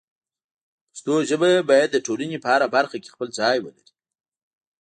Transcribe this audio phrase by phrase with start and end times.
[0.91, 3.89] پښتو ژبه باید د ټولنې په هره برخه کې خپل ځای ولري.